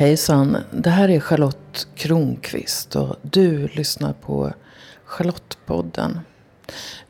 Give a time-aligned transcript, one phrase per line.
[0.00, 4.52] Hejsan, det här är Charlotte Kronqvist och du lyssnar på
[5.04, 6.20] Charlottepodden.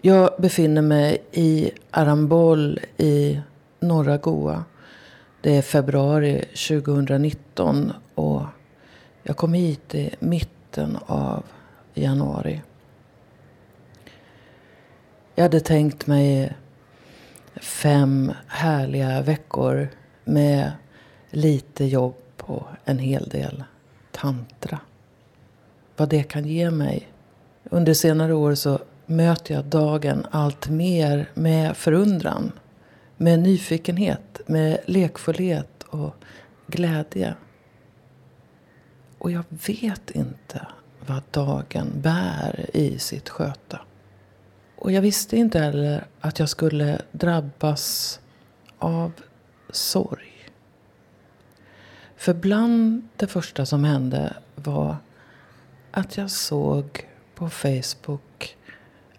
[0.00, 3.40] Jag befinner mig i Arambol i
[3.80, 4.64] norra Goa.
[5.40, 8.42] Det är februari 2019 och
[9.22, 11.42] jag kom hit i mitten av
[11.94, 12.62] januari.
[15.34, 16.56] Jag hade tänkt mig
[17.60, 19.88] fem härliga veckor
[20.24, 20.72] med
[21.30, 22.14] lite jobb
[22.50, 23.64] och en hel del
[24.10, 24.78] tantra.
[25.96, 27.08] Vad det kan ge mig.
[27.64, 32.52] Under senare år så möter jag dagen allt mer med förundran.
[33.16, 36.14] Med nyfikenhet, med lekfullhet och
[36.66, 37.34] glädje.
[39.18, 40.66] Och jag vet inte
[41.06, 43.78] vad dagen bär i sitt sköte.
[44.76, 48.20] Och jag visste inte heller att jag skulle drabbas
[48.78, 49.12] av
[49.70, 50.29] sorg.
[52.20, 54.96] För bland det första som hände var
[55.90, 58.56] att jag såg på Facebook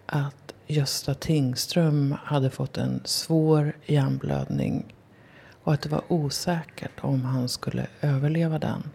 [0.06, 4.94] att Gösta Tingström hade fått en svår hjärnblödning
[5.62, 8.90] och att det var osäkert om han skulle överleva den.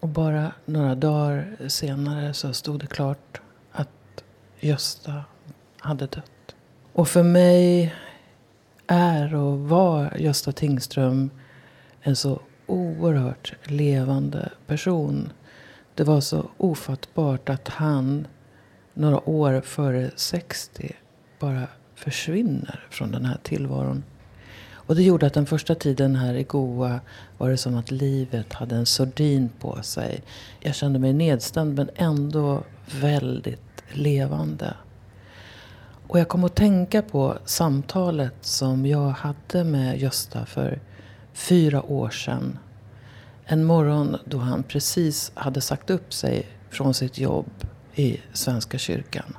[0.00, 3.40] Och bara några dagar senare så stod det klart
[3.72, 4.24] att
[4.60, 5.24] Gösta
[5.78, 6.54] hade dött.
[6.92, 7.94] Och för mig
[8.86, 11.30] är och var Gösta Tingström
[12.00, 15.32] en så oerhört levande person.
[15.94, 18.26] Det var så ofattbart att han
[18.94, 20.96] några år före 60
[21.38, 24.02] bara försvinner från den här tillvaron.
[24.86, 27.00] Och det gjorde att den första tiden här i Goa
[27.38, 30.22] var det som att livet hade en sordin på sig.
[30.60, 32.62] Jag kände mig nedstämd men ändå
[33.00, 34.74] väldigt levande.
[36.06, 40.80] Och jag kom att tänka på samtalet som jag hade med Gösta för
[41.34, 42.58] fyra år sedan.
[43.44, 47.50] En morgon då han precis hade sagt upp sig från sitt jobb
[47.94, 49.36] i Svenska kyrkan.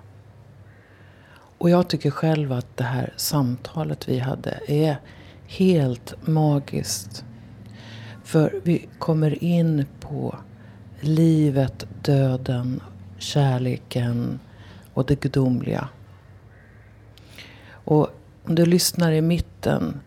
[1.58, 4.98] Och jag tycker själv att det här samtalet vi hade är
[5.48, 7.26] helt magiskt.
[8.24, 10.38] För vi kommer in på
[11.00, 12.82] livet, döden,
[13.18, 14.40] kärleken
[14.94, 15.90] och det gudomliga.
[17.68, 18.10] Och
[18.44, 20.00] om du lyssnar i mitten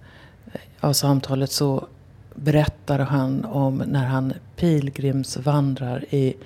[0.81, 1.87] av samtalet så
[2.35, 6.37] berättar han om när han pilgrimsvandrar i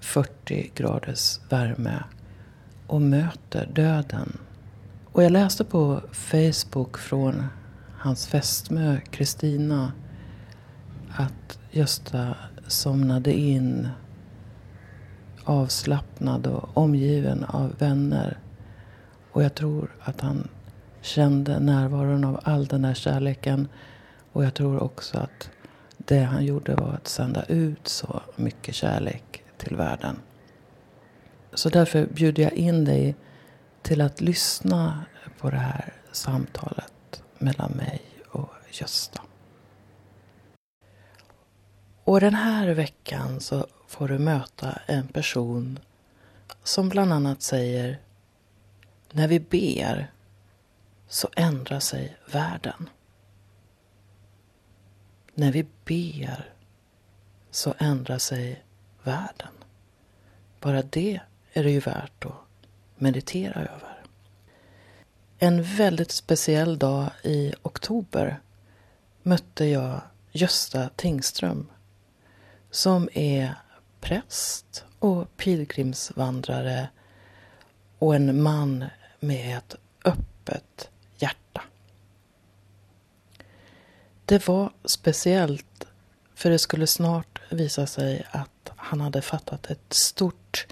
[0.00, 2.04] 40 graders värme
[2.86, 4.38] och möter döden.
[5.12, 7.44] Och jag läste på Facebook från
[7.98, 9.92] hans fästmö Kristina
[11.16, 12.34] att Gösta
[12.66, 13.88] somnade in
[15.44, 18.38] avslappnad och omgiven av vänner.
[19.32, 20.48] Och jag tror att han
[21.00, 23.68] kände närvaron av all den där kärleken.
[24.32, 25.50] Och jag tror också att
[25.96, 30.16] det han gjorde var att sända ut så mycket kärlek till världen.
[31.54, 33.14] Så därför bjuder jag in dig
[33.82, 35.04] till att lyssna
[35.38, 39.22] på det här samtalet mellan mig och Gösta.
[42.04, 45.78] Och den här veckan så får du möta en person
[46.64, 47.98] som bland annat säger
[49.12, 50.10] När vi ber
[51.10, 52.88] så ändrar sig världen.
[55.34, 56.52] När vi ber
[57.50, 58.64] så ändrar sig
[59.02, 59.52] världen.
[60.60, 61.20] Bara det
[61.52, 62.32] är det ju värt att
[62.96, 64.02] meditera över.
[65.38, 68.40] En väldigt speciell dag i oktober
[69.22, 70.00] mötte jag
[70.32, 71.70] Gösta Tingström
[72.70, 73.54] som är
[74.00, 76.88] präst och pilgrimsvandrare
[77.98, 78.84] och en man
[79.20, 81.62] med ett öppet hjärta.
[84.30, 85.86] Det var speciellt
[86.34, 90.66] för det skulle snart visa sig att han hade fattat ett stort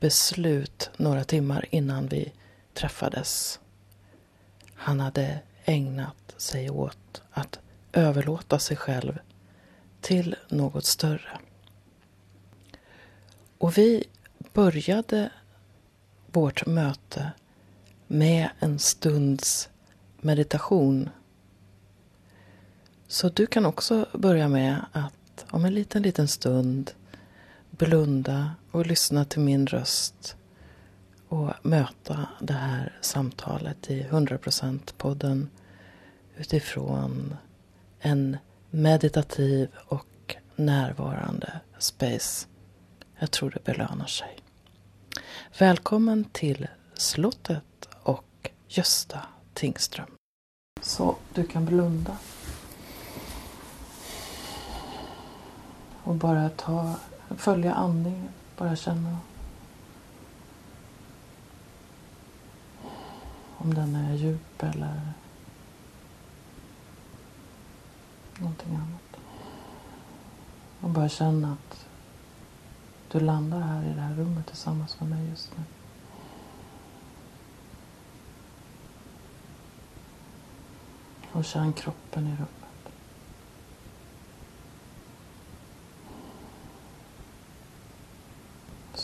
[0.00, 2.32] beslut några timmar innan vi
[2.74, 3.60] träffades.
[4.74, 7.58] Han hade ägnat sig åt att
[7.92, 9.18] överlåta sig själv
[10.00, 11.38] till något större.
[13.58, 14.04] Och vi
[14.52, 15.30] började
[16.26, 17.32] vårt möte
[18.06, 19.68] med en stunds
[20.20, 21.10] meditation.
[23.06, 26.90] Så du kan också börja med att om en liten, liten stund
[27.70, 30.36] blunda och lyssna till min röst
[31.28, 35.50] och möta det här samtalet i 100% podden
[36.36, 37.36] utifrån
[38.00, 38.36] en
[38.70, 42.46] meditativ och närvarande space.
[43.18, 44.38] Jag tror det belönar sig.
[45.58, 49.20] Välkommen till slottet och Gösta
[49.54, 50.10] Tingström.
[50.82, 52.16] Så du kan blunda.
[56.04, 56.94] Och bara ta,
[57.36, 58.28] följa andningen.
[58.58, 59.18] Bara känna.
[63.58, 65.12] Om den är djup eller
[68.38, 69.16] någonting annat.
[70.80, 71.86] Och bara känna att
[73.12, 75.64] du landar här i det här rummet tillsammans med mig just nu.
[81.32, 82.63] Och känn kroppen i rummet.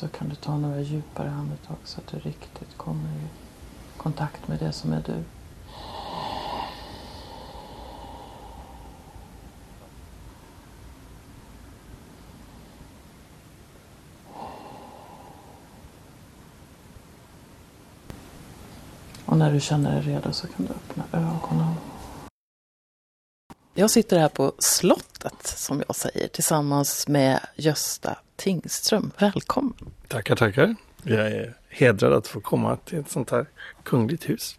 [0.01, 3.29] Så kan du ta några djupare andetag så att du riktigt kommer i
[3.97, 5.25] kontakt med det som är du.
[19.25, 21.75] Och när du känner dig redo så kan du öppna ögonen.
[23.75, 29.11] Jag sitter här på slottet, som jag säger, tillsammans med Gösta Tingström.
[29.19, 29.75] Välkommen!
[30.09, 30.75] Tackar, tackar.
[31.03, 33.47] Jag är hedrad att få komma till ett sånt här
[33.83, 34.59] kungligt hus.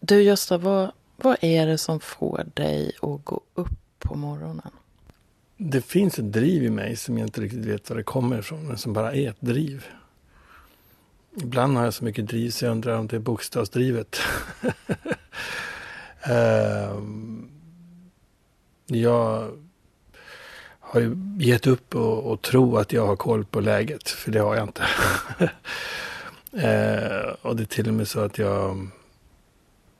[0.00, 4.70] Du Gösta, vad, vad är det som får dig att gå upp på morgonen?
[5.56, 8.66] Det finns ett driv i mig som jag inte riktigt vet var det kommer ifrån,
[8.66, 9.86] men som bara är ett driv.
[11.36, 14.20] Ibland har jag så mycket driv så jag undrar om det är bokstavsdrivet.
[16.94, 17.50] um,
[18.86, 19.52] jag
[20.90, 24.56] har gett upp och, och tro att jag har koll på läget, för det har
[24.56, 24.82] jag inte.
[26.52, 28.88] eh, och det är till och med så att jag,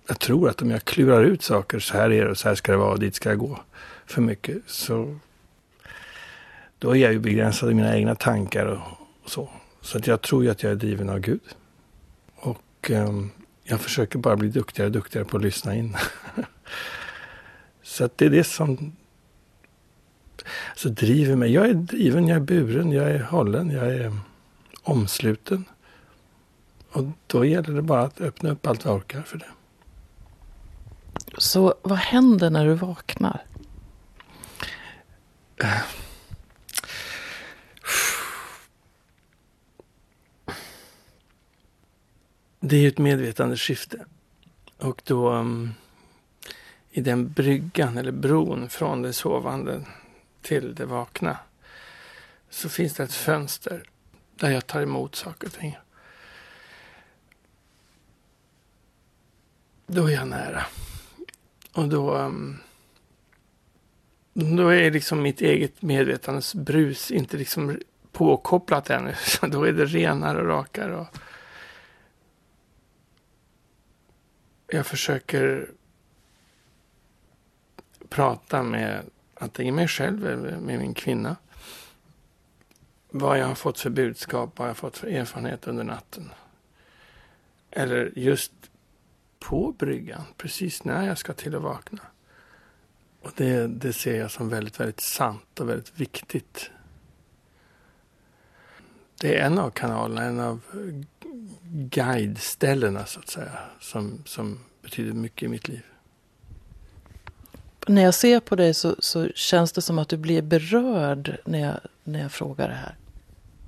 [0.06, 2.54] jag tror att om jag klurar ut saker, så här är det och så här
[2.54, 3.60] ska det vara och dit ska jag gå
[4.06, 5.18] för mycket, så
[6.78, 8.80] då är jag ju begränsad i mina egna tankar och,
[9.24, 9.48] och så.
[9.80, 11.40] Så att jag tror ju att jag är driven av Gud.
[12.34, 13.12] Och eh,
[13.64, 15.96] jag försöker bara bli duktigare och duktigare på att lyssna in.
[17.82, 18.96] så att det är det som
[20.76, 21.52] så driver mig.
[21.52, 24.12] Jag är driven, jag är buren, jag är hållen, jag är
[24.82, 25.64] omsluten.
[26.90, 29.46] Och då gäller det bara att öppna upp allt jag orkar för det.
[31.38, 33.44] Så vad händer när du vaknar?
[42.60, 44.04] Det är ju ett medvetandeskifte.
[44.78, 45.74] Och då um,
[46.90, 49.84] i den bryggan eller bron från det sovande
[50.42, 51.38] till det vakna
[52.50, 53.82] så finns det ett fönster
[54.36, 55.78] där jag tar emot saker och ting.
[59.86, 60.66] Då är jag nära.
[61.72, 62.56] Och då, ehm,
[64.32, 67.80] då är liksom mitt eget medvetandes brus inte liksom
[68.12, 69.14] påkopplat ännu.
[69.24, 70.96] Så då är det renare och rakare.
[70.96, 71.18] Och
[74.66, 75.70] jag försöker
[78.08, 79.04] prata med
[79.38, 81.36] antingen mig själv eller med min kvinna.
[83.10, 86.30] Vad jag har fått för budskap, vad jag har fått för erfarenhet under natten.
[87.70, 88.52] Eller just
[89.38, 92.02] på bryggan, precis när jag ska till att vakna.
[93.22, 96.70] Och det, det ser jag som väldigt, väldigt sant och väldigt viktigt.
[99.20, 100.60] Det är en av kanalerna, en av
[101.70, 105.82] guideställena så att säga, som, som betyder mycket i mitt liv
[107.88, 111.58] när jag ser på dig så, så, känns det som att du blir berörd när
[111.58, 112.96] jag, när jag frågar det här.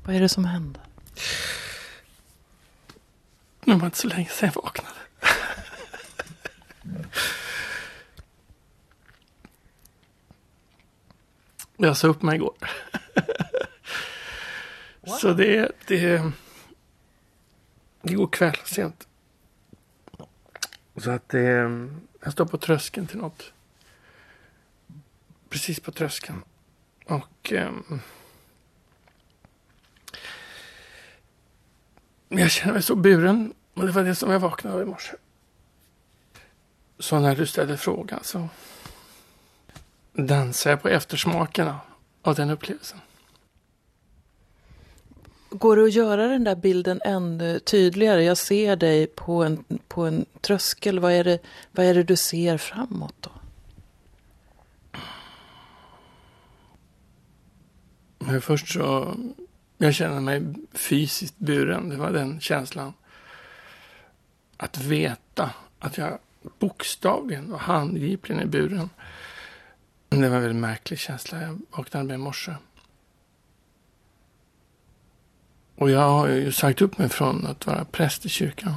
[0.05, 0.83] Vad är det som händer?
[3.65, 4.95] Det var inte så länge sedan jag vaknade.
[11.77, 12.55] Jag sa upp mig igår.
[15.01, 15.15] Wow.
[15.17, 16.33] Så det, det,
[18.03, 19.09] det går kväll sent.
[20.97, 21.79] Så att det,
[22.23, 23.53] jag står på tröskeln till något
[25.51, 26.43] precis på tröskeln.
[27.07, 27.71] Och eh,
[32.29, 33.55] jag känner mig så buren.
[33.75, 35.13] Och det var det som jag vaknade av i morse.
[36.99, 38.49] Så när du ställde frågan så
[40.13, 41.81] dansar jag på eftersmakerna
[42.23, 42.99] av den upplevelsen.
[45.51, 48.25] Går det att göra den där bilden ännu tydligare?
[48.25, 50.99] Jag ser dig på en, på en tröskel.
[50.99, 51.39] Vad är, det,
[51.73, 53.31] vad är det du ser framåt då?
[58.25, 59.17] Men först så,
[59.79, 61.89] jag kände mig fysiskt buren.
[61.89, 62.93] Det var den känslan.
[64.57, 66.19] Att veta att jag
[66.59, 68.91] bokstavligen och handgripligen är buren.
[70.09, 72.55] Det var en väldigt märklig känsla jag vaknade med i morse.
[75.77, 78.75] Och jag har ju sagt upp mig från att vara präst i kyrkan.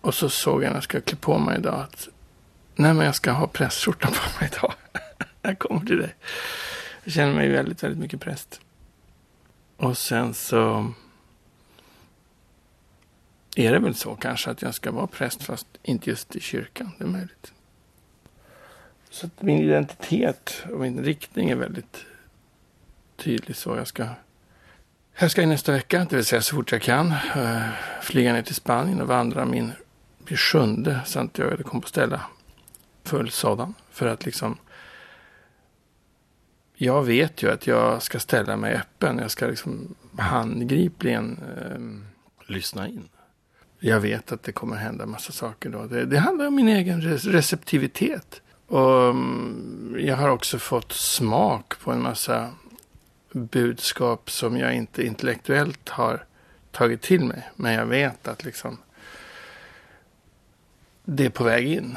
[0.00, 2.08] Och så såg jag när jag skulle klä på mig idag att
[2.74, 4.74] nej men jag ska ha prästskjorta på mig idag.
[5.42, 6.14] jag kommer till dig.
[7.04, 8.60] Jag känner mig väldigt, väldigt mycket präst.
[9.76, 10.92] Och sen så
[13.56, 16.90] är det väl så kanske att jag ska vara präst fast inte just i kyrkan.
[16.98, 17.52] Det är möjligt.
[19.10, 22.04] Så att min identitet och min riktning är väldigt
[23.16, 23.76] tydlig så.
[23.76, 24.06] Jag ska,
[25.18, 27.68] jag ska i nästa vecka, det vill säga så fort jag kan, eh,
[28.02, 29.72] flyga ner till Spanien och vandra min
[30.24, 32.20] blir sjunde Santiago de Compostela
[33.04, 33.74] full sådan.
[33.90, 34.56] För att liksom
[36.74, 39.18] jag vet ju att jag ska ställa mig öppen.
[39.18, 43.08] Jag ska liksom handgripligen eh, lyssna in.
[43.78, 45.86] Jag vet att det kommer hända massa saker då.
[45.86, 48.42] Det, det handlar om min egen receptivitet.
[48.66, 52.50] Och mm, jag har också fått smak på en massa
[53.32, 56.24] budskap som jag inte intellektuellt har
[56.70, 57.50] tagit till mig.
[57.56, 58.78] Men jag vet att liksom
[61.04, 61.96] det är på väg in.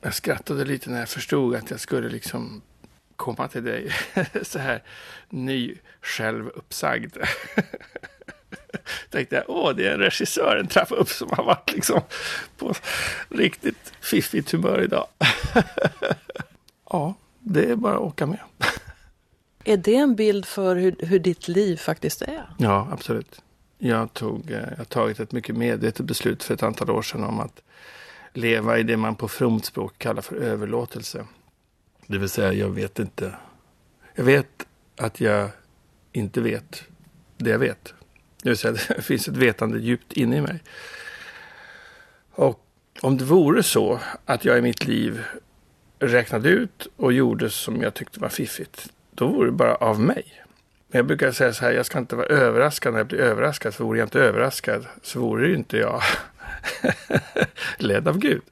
[0.00, 2.62] Jag skrattade lite när jag förstod att jag skulle liksom
[3.16, 3.92] komma till dig
[4.42, 4.82] så här
[5.28, 7.16] ny, självuppsagd.
[9.10, 12.00] tänkte jag, åh, det är en regissör, en trappa upp som har varit liksom
[12.56, 12.74] på
[13.28, 15.06] riktigt fiffigt humör idag.
[16.90, 18.38] ja, det är bara att åka med.
[19.64, 22.46] är det en bild för hur, hur ditt liv faktiskt är?
[22.58, 23.42] Ja, absolut.
[23.78, 27.24] Jag, tog, eh, jag har tagit ett mycket medvetet beslut för ett antal år sedan
[27.24, 27.62] om att
[28.32, 31.26] leva i det man på fromt språk kallar för överlåtelse.
[32.06, 33.34] Det vill säga, jag vet inte.
[34.14, 35.50] Jag vet att jag
[36.12, 36.84] inte vet
[37.36, 37.94] det jag vet.
[38.42, 40.62] Det vill säga, det finns ett vetande djupt inne i mig.
[42.30, 42.60] Och
[43.00, 45.24] om det vore så att jag i mitt liv
[45.98, 50.44] räknade ut och gjorde som jag tyckte var fiffigt, då vore det bara av mig.
[50.88, 53.74] Men jag brukar säga så här, jag ska inte vara överraskad när jag blir överraskad.
[53.74, 56.02] För vore jag inte överraskad så vore ju inte jag
[57.78, 58.42] ledd av Gud.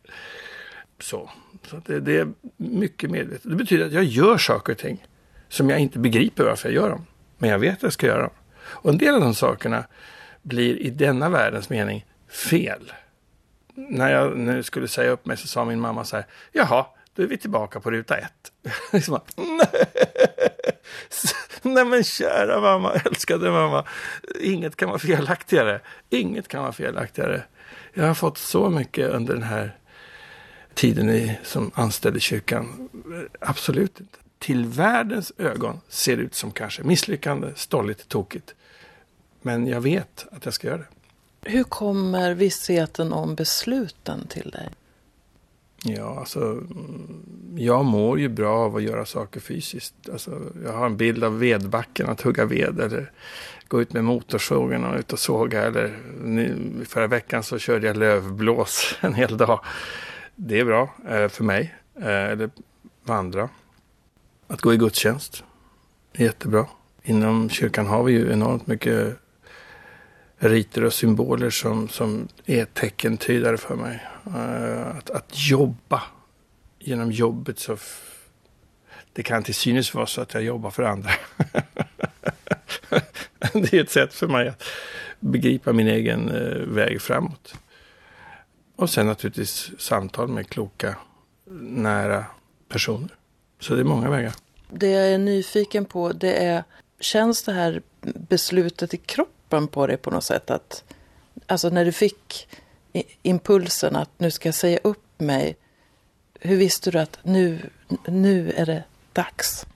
[0.99, 1.31] Så,
[1.73, 3.50] så det, det, är mycket medvetet.
[3.50, 5.07] Det betyder att jag gör saker och ting
[5.49, 7.07] som jag inte begriper varför jag gör dem.
[7.38, 8.31] Men jag vet att jag ska göra dem.
[8.59, 9.85] Och en del av de sakerna
[10.43, 12.93] blir i denna världens mening fel.
[13.75, 17.23] När jag nu skulle säga upp mig så sa min mamma så här, jaha, då
[17.23, 18.52] är vi tillbaka på ruta ett.
[18.93, 19.21] liksom,
[21.62, 23.85] Nej men kära mamma, älskade mamma.
[24.41, 25.81] Inget kan vara felaktigare.
[26.11, 27.43] Inget kan vara felaktigare.
[27.95, 29.76] Jag har fått så mycket under den här
[30.75, 32.88] tiden i, som anställd i kyrkan.
[33.41, 34.19] Absolut inte.
[34.38, 38.55] Till världens ögon ser det ut som kanske misslyckande, stolligt, tokigt.
[39.43, 40.87] Men jag vet att jag ska göra det.
[41.50, 44.69] Hur kommer vissheten om besluten till dig?
[45.85, 46.62] Ja, alltså
[47.57, 49.95] jag mår ju bra av att göra saker fysiskt.
[50.12, 53.11] Alltså, jag har en bild av vedbacken, att hugga ved eller
[53.69, 55.62] gå ut med motorsågen och ut och såga.
[55.62, 56.57] Eller nu,
[56.88, 59.61] förra veckan så körde jag lövblås en hel dag.
[60.35, 61.75] Det är bra eh, för mig.
[62.01, 62.51] Eh, eller
[63.07, 63.49] för andra.
[64.47, 65.45] Att gå i gudstjänst
[66.12, 66.67] är jättebra.
[67.03, 69.17] Inom kyrkan har vi ju enormt mycket
[70.39, 74.07] riter och symboler som, som är teckentydare för mig.
[74.27, 76.03] Eh, att, att jobba
[76.79, 77.77] genom jobbet så...
[79.12, 81.11] Det kan till synes vara så att jag jobbar för andra.
[83.53, 84.62] det är ett sätt för mig att
[85.21, 86.31] begripa min egen
[86.75, 87.55] väg framåt.
[88.83, 90.97] Och sen naturligtvis samtal med kloka,
[91.61, 92.25] nära
[92.69, 93.09] personer.
[93.61, 94.35] Så det är många vägar.
[94.71, 96.65] Det jag är nyfiken på det är,
[97.01, 100.51] känns det här beslutet i kroppen på dig på något sätt.
[100.51, 100.85] Att,
[101.47, 102.49] alltså när du fick
[103.23, 105.57] impulsen att nu ska jag säga upp mig.
[106.41, 107.71] Hur visste du att nu,
[108.07, 109.67] nu är det dags?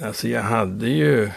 [0.00, 1.30] Alltså jag hade ju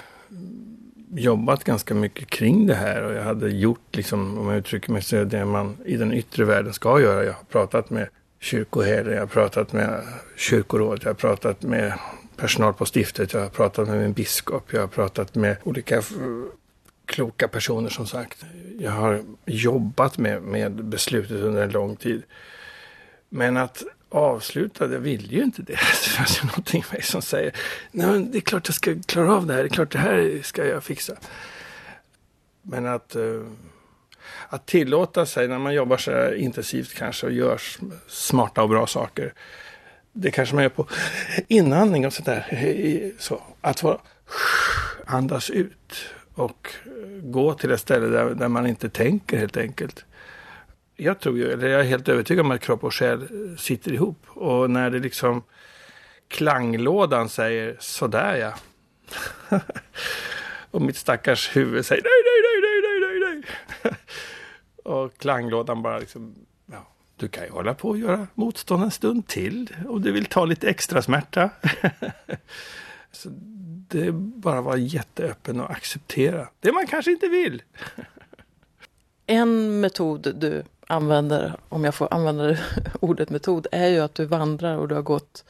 [1.16, 5.02] jobbat ganska mycket kring det här och jag hade gjort, liksom, om jag uttrycker mig
[5.02, 7.24] så, det man i den yttre världen ska göra.
[7.24, 8.10] Jag har pratat med
[8.40, 10.04] kyrkoherde, jag har pratat med
[10.36, 11.94] kyrkoråd, jag har pratat med
[12.36, 16.02] personal på stiftet, jag har pratat med min biskop, jag har pratat med olika
[17.06, 18.46] kloka personer som sagt.
[18.80, 22.24] Jag har jobbat med, med beslutet under en lång tid.
[23.30, 23.84] Men att
[24.18, 24.94] avslutad.
[24.94, 25.74] jag ville ju inte det.
[26.04, 27.52] Det fanns ju någonting i mig som säger
[27.92, 29.64] Nej, men det är klart jag ska klara av det här.
[29.64, 31.14] Det är klart det här ska jag fixa.
[32.62, 33.42] Men att, eh,
[34.50, 37.62] att tillåta sig när man jobbar så här intensivt kanske och gör
[38.08, 39.34] smarta och bra saker.
[40.12, 40.88] Det kanske man gör på
[41.48, 43.14] inandning och sådär.
[43.20, 44.02] Så, att få
[45.06, 45.96] andas ut
[46.34, 46.70] och
[47.24, 50.06] gå till ett ställe där, där man inte tänker helt enkelt.
[51.00, 53.94] Jag tror ju, eller jag är helt övertygad om att kropp och själ eh, sitter
[53.94, 54.26] ihop.
[54.28, 55.44] Och när det liksom
[56.28, 58.54] klanglådan säger sådär ja.
[60.72, 63.44] och mitt stackars huvud säger nej, nej, nej, nej, nej, nej,
[63.84, 63.94] nej.
[64.94, 66.36] och klanglådan bara liksom,
[66.72, 70.26] ja, Du kan ju hålla på och göra motstånd en stund till om du vill
[70.26, 71.50] ta lite extra smärta.
[73.12, 73.30] Så
[73.90, 77.64] det är bara att vara jätteöppen och acceptera det man kanske inte vill.
[79.26, 82.58] En metod du använder, om jag får använda
[83.00, 85.44] ordet metod, är ju att du vandrar och du har gått,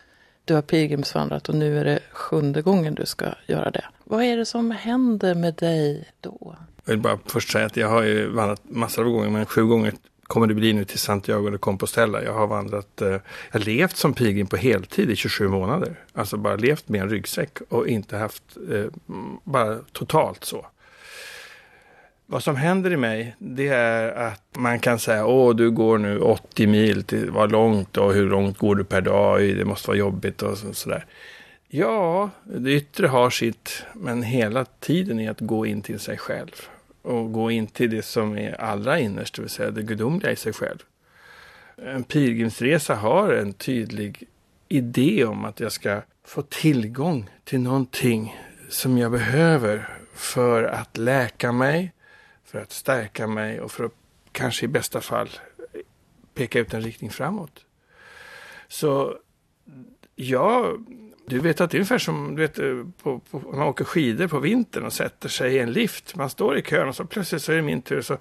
[0.46, 3.86] du har pilgrimsvandrat och nu är det sjunde gången du ska göra det.
[4.03, 6.56] Vad är det som händer med dig då?
[6.86, 9.65] Jag vill bara först säga att jag har ju vandrat massor av gånger, men sju
[9.65, 12.24] gånger kommer det bli nu till Santiago de Compostela.
[12.24, 16.00] Jag har vandrat, eh, jag har levt som pilgrim på heltid i 27 månader.
[16.13, 18.86] Alltså bara levt med en ryggsäck och inte haft, eh,
[19.44, 20.65] bara totalt så.
[22.29, 26.19] Vad som händer i mig, det är att man kan säga, åh du går nu
[26.19, 29.98] 80 mil, till, vad långt och hur långt går du per dag, det måste vara
[29.98, 31.05] jobbigt och sådär.
[31.67, 36.51] Ja, det yttre har sitt, men hela tiden är att gå in till sig själv
[37.01, 40.36] och gå in till det som är allra innerst, det vill säga det gudomliga i
[40.36, 40.77] sig själv.
[41.77, 44.24] En pilgrimsresa har en tydlig
[44.67, 48.36] idé om att jag ska få tillgång till någonting
[48.69, 51.91] som jag behöver för att läka mig,
[52.48, 53.94] för att stärka mig och för att
[54.32, 55.30] kanske i bästa fall
[56.34, 57.66] peka ut en riktning framåt.
[58.68, 59.18] Så
[60.16, 60.74] ja,
[61.25, 62.56] du vet att det är ungefär som du vet,
[63.04, 66.16] på, på, man åker skidor på vintern och sätter sig i en lift.
[66.16, 68.01] Man står i kön och så plötsligt så är det min tur.
[68.01, 68.18] Så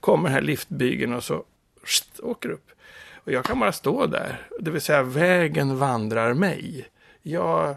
[0.00, 1.44] kommer den här liftbygeln och så
[1.84, 2.70] pst, åker upp.
[3.14, 4.48] Och jag kan bara stå där.
[4.60, 6.88] Det vill säga vägen vandrar mig.
[7.22, 7.76] Jag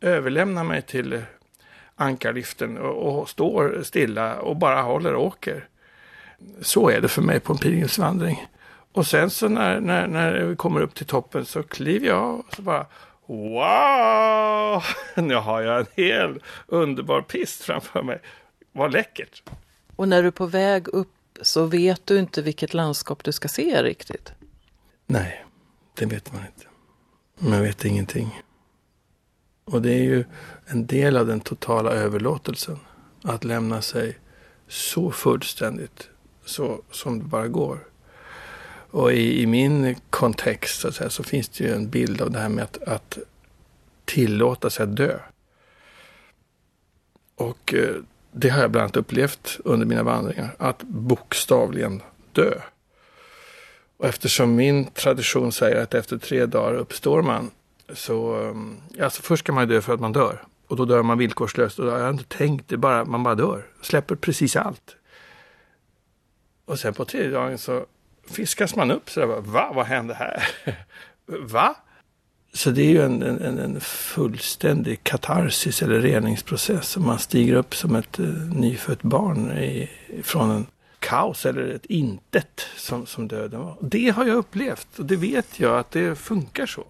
[0.00, 1.22] överlämnar mig till
[1.98, 5.68] ankarliften och, och står stilla och bara håller och åker.
[6.60, 8.46] Så är det för mig på en pilgrimsvandring.
[8.92, 12.54] Och sen så när, när, när vi kommer upp till toppen så kliver jag och
[12.54, 12.86] så bara
[13.26, 14.82] Wow!
[15.24, 18.20] Nu har jag en hel underbar pist framför mig.
[18.72, 19.42] Vad läckert!
[19.96, 21.08] Och när du är på väg upp
[21.42, 24.32] så vet du inte vilket landskap du ska se riktigt?
[25.06, 25.44] Nej,
[25.94, 26.66] det vet man inte.
[27.38, 28.42] Man vet ingenting.
[29.70, 30.24] Och det är ju
[30.66, 32.78] en del av den totala överlåtelsen.
[33.22, 34.18] Att lämna sig
[34.68, 36.08] så fullständigt
[36.44, 37.78] så som det bara går.
[38.90, 42.38] Och i, i min kontext så, säga, så, finns det ju en bild av det
[42.38, 43.18] här med att, att
[44.04, 45.18] tillåta sig att dö.
[47.34, 47.94] Och eh,
[48.32, 50.54] det har jag bland annat upplevt under mina vandringar.
[50.58, 52.02] Att bokstavligen
[52.32, 52.52] dö.
[53.96, 57.50] Och eftersom min tradition säger att efter tre dagar uppstår man.
[57.94, 58.36] Så
[59.02, 60.42] alltså först ska man ju dö för att man dör.
[60.66, 61.78] Och då dör man villkorslöst.
[61.78, 63.66] Och då har jag inte tänkt, det bara, man bara dör.
[63.80, 64.96] Släpper precis allt.
[66.64, 67.86] Och sen på tredje dagen så
[68.30, 69.10] fiskas man upp.
[69.10, 69.72] Så där, Va?
[69.74, 70.48] Vad hände här?
[71.26, 71.76] Va?
[72.52, 76.96] Så det är ju en, en, en fullständig katarsis eller reningsprocess.
[76.96, 79.90] Man stiger upp som ett uh, nyfött barn i,
[80.22, 80.66] från en
[80.98, 83.76] kaos eller ett intet som, som döden var.
[83.80, 86.86] Det har jag upplevt och det vet jag att det funkar så.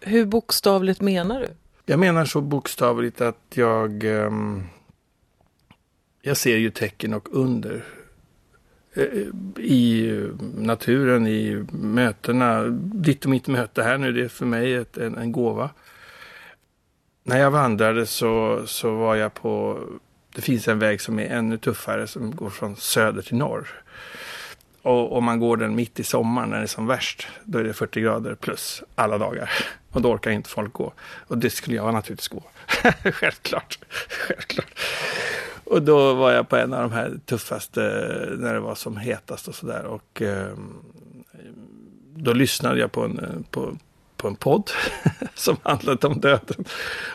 [0.00, 1.48] Hur bokstavligt menar du?
[1.86, 4.62] Jag menar så bokstavligt att jag, ehm,
[6.22, 7.84] jag ser ju tecken och under
[8.94, 9.04] eh,
[9.56, 10.12] i
[10.56, 12.62] naturen, i mötena.
[12.78, 15.70] Ditt och mitt möte här nu, det är för mig ett, en, en gåva.
[17.22, 19.78] När jag vandrade så, så var jag på,
[20.34, 23.68] det finns en väg som är ännu tuffare som går från söder till norr.
[24.82, 27.64] Och om man går den mitt i sommaren när det är som värst, då är
[27.64, 29.50] det 40 grader plus alla dagar.
[29.92, 30.92] Och då orkar inte folk gå.
[31.02, 32.42] Och det skulle jag naturligtvis gå.
[33.12, 33.78] Självklart.
[34.08, 34.78] Självklart.
[35.64, 37.80] Och då var jag på en av de här tuffaste,
[38.38, 39.84] när det var som hetast och sådär.
[39.84, 40.52] Och eh,
[42.14, 43.76] då lyssnade jag på en, på,
[44.16, 44.70] på en podd
[45.34, 46.64] som handlade om döden.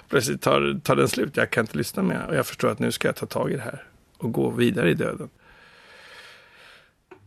[0.10, 2.26] Plötsligt tar, tar den slut, jag kan inte lyssna mer.
[2.28, 3.84] Och jag förstår att nu ska jag ta tag i det här
[4.17, 5.30] och gå vidare i döden.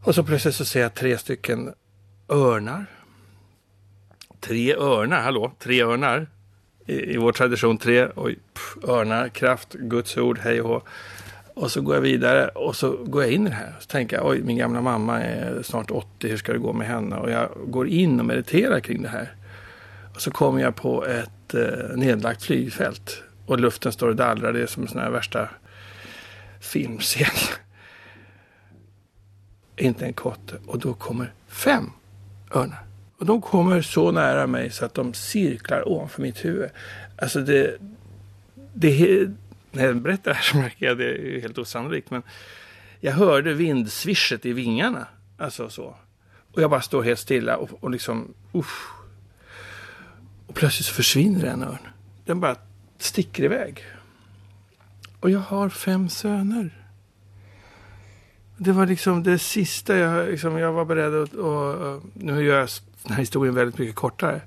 [0.07, 1.73] Och så plötsligt så ser jag tre stycken
[2.29, 2.87] örnar.
[4.41, 6.27] Tre örnar, hallå, tre örnar.
[6.87, 10.83] I, i vår tradition tre, oj, pff, örnar, kraft, Guds ord, hej och hå.
[11.55, 13.75] Och så går jag vidare och så går jag in i det här.
[13.81, 16.87] Så tänker jag, oj, min gamla mamma är snart 80, hur ska det gå med
[16.87, 17.17] henne?
[17.17, 19.35] Och jag går in och mediterar kring det här.
[20.15, 23.23] Och så kommer jag på ett eh, nedlagt flygfält.
[23.47, 25.49] Och luften står och dallrar, det är som en sån här värsta
[26.61, 27.27] filmscen.
[29.77, 30.59] Inte en kotte.
[30.67, 31.91] Och då kommer fem
[32.55, 32.83] örnar.
[33.19, 36.71] Och de kommer så nära mig så att de cirklar ovanför mitt huvud.
[37.17, 37.77] Alltså det,
[38.75, 39.29] det,
[39.73, 42.11] när jag berättar det här så märker jag att det är helt osannolikt.
[42.11, 42.23] Men
[43.01, 45.07] jag hörde vindsvischet i vingarna.
[45.39, 45.97] Alltså så.
[46.53, 48.91] Och jag bara står helt stilla och, och liksom, usch.
[50.47, 51.89] Och plötsligt så försvinner en örn.
[52.25, 52.57] Den bara
[52.99, 53.85] sticker iväg.
[55.21, 56.86] Och jag har fem söner.
[58.57, 61.35] Det var liksom det sista jag, liksom, jag var beredd att...
[61.35, 62.69] Och, nu gör jag
[63.03, 64.41] den här historien väldigt mycket kortare.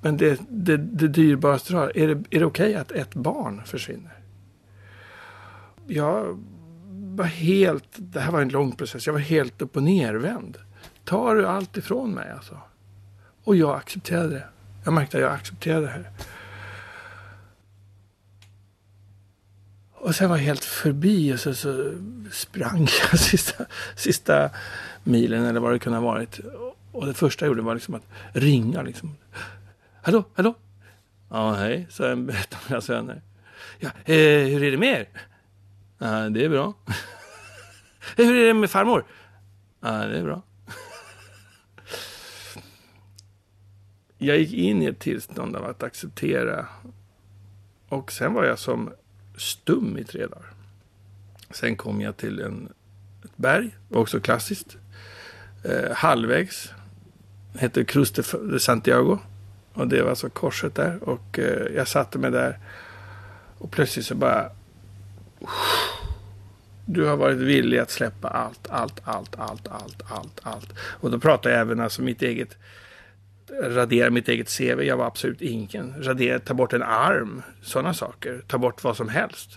[0.00, 3.14] Men det, det, det dyrbaraste du har, är det, är det okej okay att ett
[3.14, 4.18] barn försvinner?
[5.86, 6.44] Jag
[7.16, 7.88] var helt...
[7.96, 9.06] Det här var en lång process.
[9.06, 10.58] Jag var helt upp och nervänd.
[11.04, 12.58] Tar du allt ifrån mig alltså?
[13.44, 14.44] Och jag accepterade det.
[14.84, 16.10] Jag märkte att jag accepterade det här.
[20.04, 21.92] Och sen var jag helt förbi och så, så
[22.32, 24.50] sprang jag sista, sista
[25.04, 26.40] milen eller vad det kunde ha varit.
[26.92, 28.82] Och det första jag gjorde var liksom att ringa.
[28.82, 29.16] Liksom.
[30.02, 30.54] Hallå, hallå?
[31.30, 32.36] Ja, hej, sa en av
[32.68, 33.22] mina söner.
[33.78, 35.08] Ja, eh, hur är det med er?
[35.98, 36.74] Ja, det är bra.
[38.16, 39.04] hur är det med farmor?
[39.80, 40.42] Ja, det är bra.
[44.18, 46.66] jag gick in i ett tillstånd av att acceptera.
[47.88, 48.90] Och sen var jag som
[49.36, 50.50] stum i tre dagar.
[51.50, 52.68] Sen kom jag till en,
[53.24, 54.76] ett berg, också klassiskt.
[55.64, 56.72] Eh, halvvägs.
[57.58, 59.18] Hette Cruz de Santiago.
[59.72, 61.08] Och det var alltså korset där.
[61.08, 62.58] Och eh, jag satte mig där.
[63.58, 64.50] Och plötsligt så bara...
[66.86, 70.72] Du har varit villig att släppa allt, allt, allt, allt, allt, allt, allt.
[70.78, 72.56] Och då pratar jag även alltså mitt eget
[73.62, 74.82] radera mitt eget CV.
[74.82, 75.94] Jag var absolut ingen.
[76.02, 77.42] Radera, ta bort en arm.
[77.62, 78.42] Sådana saker.
[78.46, 79.50] Ta bort vad som helst.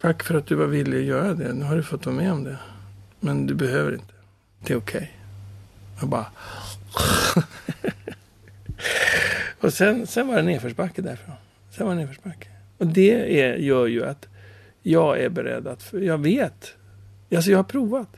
[0.00, 1.52] Tack för att du var villig att göra det.
[1.52, 2.58] Nu har du fått vara med om det.
[3.20, 4.14] Men du behöver inte.
[4.66, 4.96] Det är okej.
[4.98, 5.08] Okay.
[6.00, 6.26] Jag bara...
[9.60, 11.34] och sen, sen var det nedförsbacke därifrån.
[11.70, 12.48] Sen var det nedförsbacke.
[12.78, 14.26] Och det är, gör ju att
[14.82, 15.92] jag är beredd att...
[15.92, 16.74] Jag vet.
[17.34, 18.08] Alltså jag har provat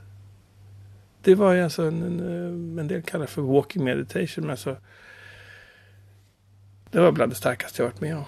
[1.25, 4.45] det var ju alltså en, en, eh, en del kallar för walking meditation.
[4.45, 4.77] Men alltså,
[6.91, 8.25] det var bland det starkaste jag varit med om.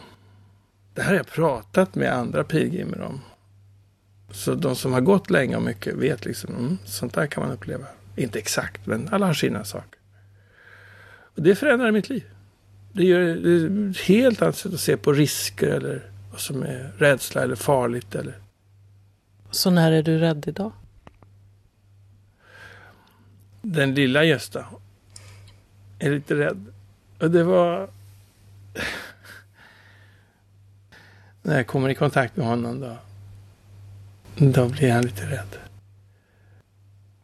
[0.94, 3.20] Det här har jag pratat med andra pilgrimer om.
[4.30, 7.52] Så de som har gått länge och mycket vet liksom, mm, sånt där kan man
[7.52, 7.86] uppleva.
[8.16, 10.00] Inte exakt, men alla har sina saker.
[11.36, 12.24] Och det förändrar mitt liv.
[12.92, 16.92] Det gör det ett helt annat sätt att se på risker eller vad som är
[16.98, 18.14] rädsla eller farligt.
[18.14, 18.38] Eller...
[19.50, 20.72] Så när är du rädd idag?
[23.72, 24.66] Den lilla Gösta
[25.98, 26.66] är lite rädd.
[27.18, 27.90] Och det var...
[31.42, 32.96] När jag kommer i kontakt med honom då.
[34.36, 35.58] Då blir han lite rädd.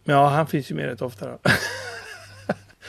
[0.05, 1.39] Men ja, han finns ju med rätt ofta då.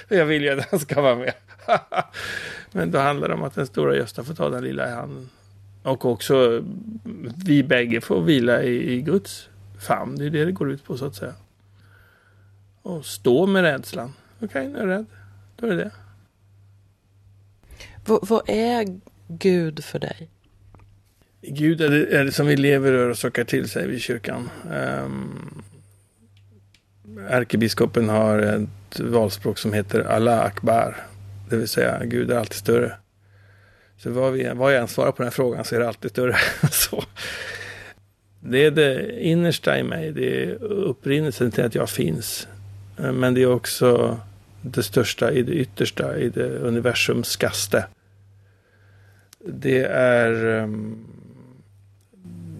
[0.15, 1.33] jag vill ju att han ska vara med.
[2.71, 5.29] Men då handlar det om att den stora Gösta får ta den lilla i handen.
[5.83, 6.63] Och också
[7.45, 10.15] vi bägge får vila i, i Guds famn.
[10.15, 11.33] Det är det det går ut på så att säga.
[12.83, 14.13] Och stå med rädslan.
[14.39, 15.05] Okej, okay, nu är jag rädd.
[15.55, 15.91] Då är det det.
[18.05, 20.29] V vad är Gud för dig?
[21.41, 24.49] Gud är det, är det som vi lever och sockar till sig vid kyrkan.
[24.71, 25.63] Um,
[27.29, 31.05] ärkebiskopen har ett valspråk som heter Allah Akbar.
[31.49, 32.95] Det vill säga Gud är alltid större.
[33.97, 36.11] Så vad, vi, vad jag än svarar på den här frågan så är det alltid
[36.11, 36.35] större.
[36.71, 37.03] så.
[38.39, 40.11] Det är det innersta i mig.
[40.11, 42.47] Det är upprinnelsen till att jag finns.
[42.97, 44.19] Eh, men det är också
[44.61, 47.85] det största i det yttersta, i det universums skaste.
[49.45, 51.05] Det är um,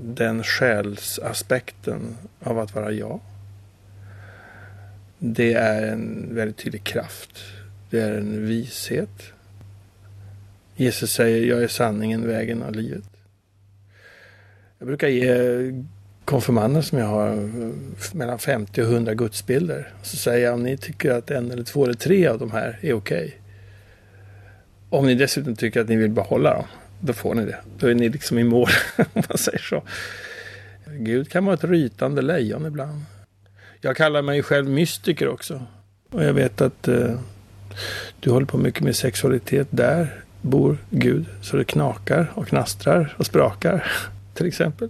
[0.03, 3.19] den själsaspekten av att vara jag.
[5.19, 7.43] Det är en väldigt tydlig kraft.
[7.89, 9.33] Det är en vishet.
[10.75, 13.09] Jesus säger, jag är sanningen, vägen och livet.
[14.77, 15.33] Jag brukar ge
[16.25, 17.69] konfirmander som jag har eh,
[18.13, 19.93] mellan 50 och 100 gudsbilder.
[20.01, 22.79] Så säger jag om ni tycker att en eller två eller tre av de här
[22.81, 23.25] är okej.
[23.25, 23.31] Okay.
[24.89, 26.65] Om ni dessutom tycker att ni vill behålla dem,
[26.99, 27.57] då får ni det.
[27.77, 29.83] Då är ni liksom i mål, om man säger så.
[30.85, 33.01] Gud kan vara ett rytande lejon ibland.
[33.81, 35.65] Jag kallar mig själv mystiker också.
[36.11, 37.19] Och jag vet att eh,
[38.19, 39.67] du håller på mycket med sexualitet.
[39.69, 43.91] Där bor Gud så det knakar och knastrar och sprakar,
[44.33, 44.89] till exempel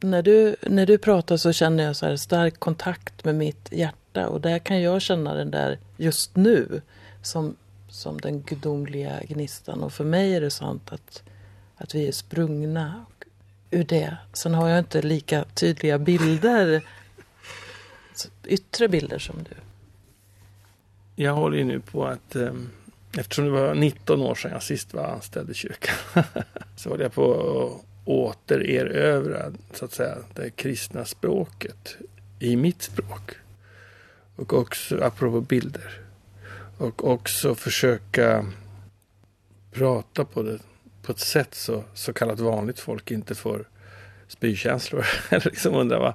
[0.00, 4.28] när du, när du pratar så känner jag så här stark kontakt med mitt hjärta
[4.28, 6.82] och där kan jag känna den där just nu
[7.22, 7.56] som,
[7.88, 9.82] som den gudomliga gnistan.
[9.82, 11.22] Och för mig är det sant att,
[11.76, 13.06] att vi är sprungna
[13.70, 14.16] ur det.
[14.32, 16.82] Sen har jag inte lika tydliga bilder,
[18.44, 19.56] yttre bilder som du.
[21.22, 22.70] Jag håller ju nu på att um
[23.18, 25.94] Eftersom det var 19 år sedan jag sist var anställd i kyrkan
[26.76, 31.96] så håller jag på att återerövra så att säga, det kristna språket
[32.38, 33.36] i mitt språk.
[34.36, 36.00] Och också, apropå bilder,
[36.78, 38.46] och också försöka
[39.72, 40.58] prata på det
[41.02, 43.68] på ett sätt så, så kallat vanligt folk inte får
[44.28, 45.06] spykänslor.
[45.30, 46.14] Eller liksom undrar vad,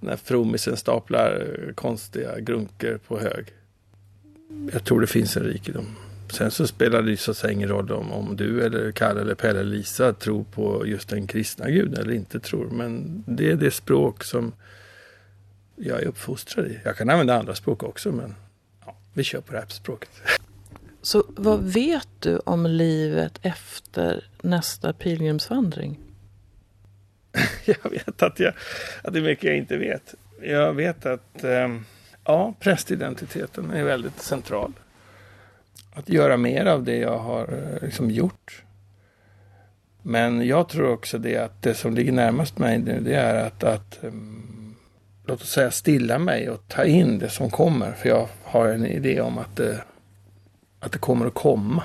[0.00, 3.46] när frommisen staplar konstiga grunker på hög.
[4.72, 5.96] Jag tror det finns en rikedom.
[6.32, 9.34] Sen så spelar det så att säga ingen roll om, om du eller Kalle eller
[9.34, 12.70] Pelle eller Lisa tror på just den kristna guden eller inte tror.
[12.70, 14.52] Men det är det språk som
[15.76, 16.80] jag är uppfostrad i.
[16.84, 18.34] Jag kan använda andra språk också men
[18.86, 20.10] ja, vi kör på det här språket.
[21.02, 25.98] Så vad vet du om livet efter nästa pilgrimsvandring?
[27.64, 28.54] jag vet att, jag,
[29.02, 30.14] att det är mycket jag inte vet.
[30.42, 31.68] Jag vet att eh,
[32.24, 34.72] ja, prästidentiteten är väldigt central.
[35.94, 38.62] Att göra mer av det jag har eh, liksom gjort.
[40.02, 43.64] Men jag tror också det att det som ligger närmast mig nu det är att,
[43.64, 44.74] att ehm,
[45.26, 47.92] låt oss säga stilla mig och ta in det som kommer.
[47.92, 49.84] För jag har en idé om att det,
[50.80, 51.82] att det kommer att komma.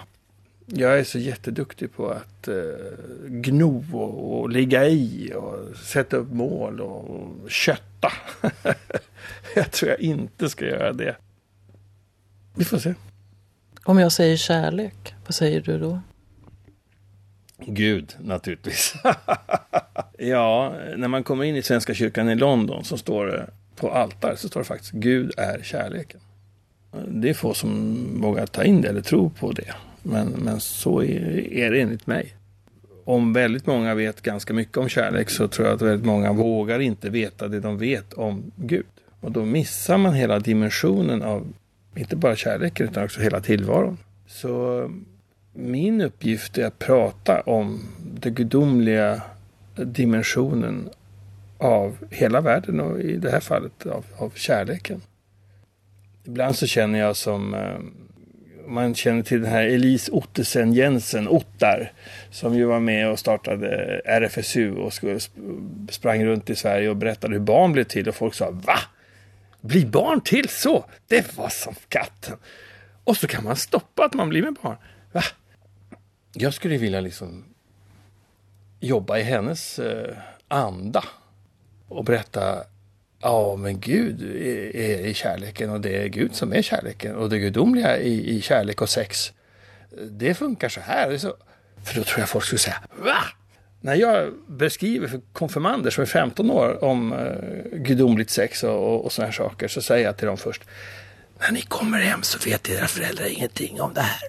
[0.66, 2.56] Jag är så jätteduktig på att eh,
[3.28, 8.12] gno och, och ligga i och sätta upp mål och kötta.
[9.56, 11.16] jag tror jag inte ska göra det.
[12.56, 12.94] Vi får se.
[13.88, 16.00] Om jag säger kärlek, vad säger du då?
[17.58, 18.94] Gud, naturligtvis.
[20.18, 24.36] ja, när man kommer in i Svenska kyrkan i London så står det på altar
[24.36, 26.20] så står det faktiskt Gud är kärleken.
[27.08, 29.74] Det är få som vågar ta in det eller tro på det.
[30.04, 32.34] Men, men så är, är det enligt mig.
[33.04, 36.80] Om väldigt många vet ganska mycket om kärlek så tror jag att väldigt många vågar
[36.80, 38.86] inte veta det de vet om Gud.
[39.20, 41.54] Och då missar man hela dimensionen av
[41.98, 43.98] inte bara kärleken utan också hela tillvaron.
[44.28, 44.90] Så eh,
[45.54, 49.22] min uppgift är att prata om den gudomliga
[49.76, 50.90] dimensionen
[51.58, 55.02] av hela världen och i det här fallet av, av kärleken.
[56.24, 57.80] Ibland så känner jag som eh,
[58.68, 61.92] man känner till den här Elise Ottesen Jensen, Ottar,
[62.32, 65.20] som ju var med och startade RFSU och skulle,
[65.90, 68.80] sprang runt i Sverige och berättade hur barn blev till och folk sa va?
[69.68, 70.86] Bli barn till så?
[71.08, 72.38] Det var som katten.
[73.04, 74.78] Och så kan man stoppa att man blir med barn.
[75.12, 75.24] Va?
[76.34, 77.46] Jag skulle vilja liksom
[78.80, 81.04] jobba i hennes eh, anda
[81.88, 82.64] och berätta
[83.22, 87.30] Ja, men Gud är, är i kärleken och det är Gud som är kärleken och
[87.30, 89.34] det gudomliga i, i kärlek och sex.
[90.10, 91.18] Det funkar så här.
[91.18, 91.36] Så,
[91.84, 93.18] för då tror jag folk skulle säga Va?
[93.82, 99.12] När jag beskriver för konfirmander som är 15 år om eh, gudomligt sex och, och
[99.12, 100.64] sådana här saker så säger jag till dem först
[101.40, 104.22] när ni kommer hem så vet era föräldrar ingenting om det här.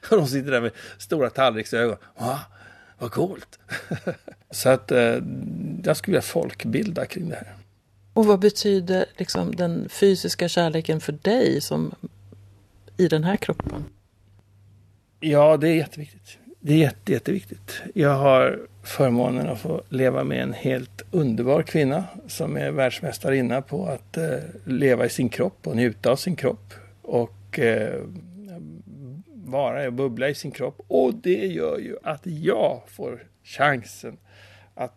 [0.10, 1.96] och de sitter där med stora tallriksögon.
[2.18, 2.40] Va?
[2.98, 3.58] Vad coolt.
[4.50, 5.18] så att eh,
[5.84, 7.54] jag skulle vilja folkbilda kring det här.
[8.12, 11.94] Och vad betyder liksom den fysiska kärleken för dig som
[12.96, 13.84] i den här kroppen?
[15.20, 16.38] Ja, det är jätteviktigt.
[16.66, 17.82] Det är jätte, jätteviktigt.
[17.94, 23.86] Jag har förmånen att få leva med en helt underbar kvinna som är världsmästarinna på
[23.86, 26.74] att eh, leva i sin kropp och njuta av sin kropp.
[27.02, 28.02] Och eh,
[29.34, 30.80] vara och bubbla i sin kropp.
[30.88, 34.16] Och det gör ju att jag får chansen
[34.74, 34.94] att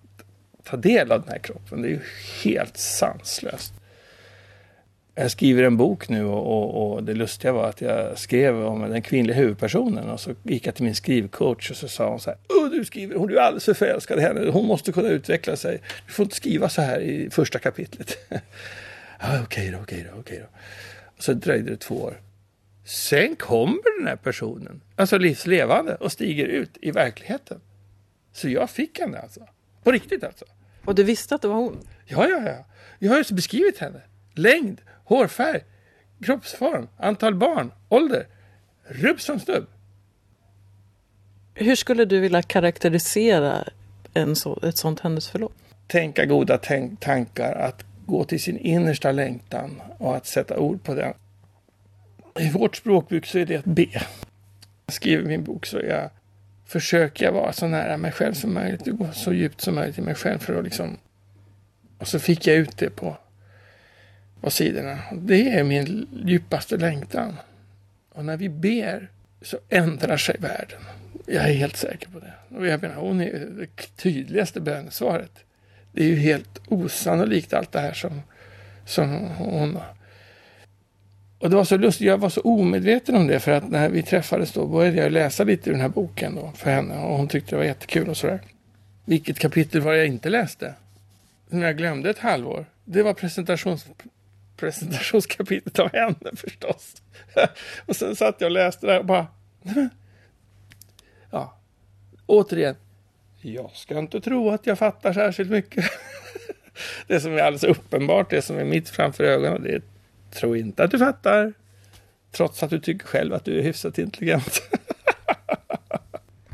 [0.63, 1.81] ta del av den här kroppen.
[1.81, 2.01] Det är ju
[2.43, 3.73] helt sanslöst
[5.19, 8.81] jag skriver en bok nu och, och, och, det lustiga var att jag skrev om
[8.81, 12.29] den kvinnliga huvudpersonen och så gick jag till min skrivcoach och så sa hon så
[12.29, 12.69] här.
[12.69, 14.51] du skriver, hon är alldeles för förälskad i henne.
[14.51, 15.81] Hon måste kunna utveckla sig.
[16.07, 18.17] Du får inte skriva så här i första kapitlet.
[19.19, 20.59] ja, okej då, okej då, okej då.
[21.17, 22.21] Och så dröjde det två år.
[22.85, 27.61] Sen kommer den här personen, alltså livslevande och stiger ut i verkligheten.
[28.33, 29.47] Så jag fick henne alltså.
[29.83, 30.45] På riktigt alltså.
[30.85, 31.77] Och du visste att det var hon?
[32.05, 32.65] Ja, ja, ja.
[32.99, 34.01] Jag har ju beskrivit henne.
[34.33, 35.63] Längd, hårfärg,
[36.21, 38.27] kroppsform, antal barn, ålder.
[38.83, 39.65] Rubb som stubb.
[41.53, 43.63] Hur skulle du vilja karaktärisera
[44.13, 45.53] en så, ett sånt händelseförlopp?
[45.87, 50.95] Tänka goda tänk tankar, att gå till sin innersta längtan och att sätta ord på
[50.95, 51.13] den.
[52.39, 53.87] I vårt språkbruk så är det att be.
[54.85, 56.09] Jag skriver min bok så jag
[56.65, 60.01] försöker jag vara så nära mig själv som möjligt, gå så djupt som möjligt i
[60.01, 60.97] mig själv för att liksom...
[61.97, 63.17] Och så fick jag ut det på
[64.41, 64.99] på sidorna.
[65.13, 67.37] Det är min djupaste längtan.
[68.09, 69.09] Och när vi ber
[69.41, 70.79] så ändrar sig världen.
[71.25, 72.33] Jag är helt säker på det.
[72.57, 75.31] Och jag menar, hon är det tydligaste bönesvaret.
[75.91, 78.21] Det är ju helt osannolikt allt det här som,
[78.85, 79.79] som hon...
[81.39, 84.03] Och det var så lustigt, jag var så omedveten om det för att när vi
[84.03, 87.27] träffades då började jag läsa lite ur den här boken då för henne och hon
[87.27, 88.41] tyckte det var jättekul och sådär.
[89.05, 90.73] Vilket kapitel var jag inte läste?
[91.49, 92.65] Som jag glömde ett halvår.
[92.85, 93.85] Det var presentations,
[94.57, 97.01] presentationskapitlet av henne förstås.
[97.85, 99.27] och sen satt jag och läste det och bara...
[101.31, 101.57] Ja,
[102.25, 102.75] återigen.
[103.41, 105.85] Jag ska inte tro att jag fattar särskilt mycket.
[107.07, 109.81] det som är alldeles uppenbart, det som är mitt framför ögonen, det
[110.31, 111.53] tror inte att du fattar.
[112.31, 114.61] Trots att du tycker själv att du är hyfsat intelligent.